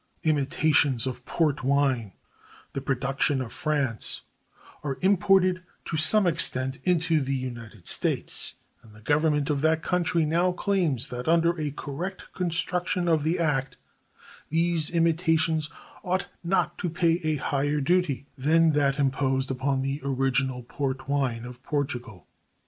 Imitations 0.23 1.05
of 1.05 1.27
port 1.27 1.63
wine, 1.63 2.13
the 2.73 2.81
production 2.81 3.39
of 3.39 3.53
France, 3.53 4.21
are 4.83 4.97
imported 5.01 5.61
to 5.85 5.95
some 5.95 6.25
extent 6.25 6.79
into 6.83 7.21
the 7.21 7.35
United 7.35 7.85
States, 7.85 8.55
and 8.81 8.95
the 8.95 8.99
Government 9.01 9.51
of 9.51 9.61
that 9.61 9.83
country 9.83 10.25
now 10.25 10.53
claims 10.53 11.11
that 11.11 11.27
under 11.27 11.51
a 11.61 11.69
correct 11.69 12.33
construction 12.33 13.07
of 13.07 13.21
the 13.21 13.37
act 13.37 13.77
these 14.49 14.89
imitations 14.89 15.69
ought 16.03 16.25
not 16.43 16.79
to 16.79 16.89
pay 16.89 17.19
a 17.23 17.35
higher 17.35 17.79
duty 17.79 18.25
than 18.35 18.71
that 18.71 18.97
imposed 18.97 19.51
upon 19.51 19.83
the 19.83 20.01
original 20.03 20.63
port 20.63 21.07
wine 21.07 21.45
of 21.45 21.61
Portugal. 21.61 22.25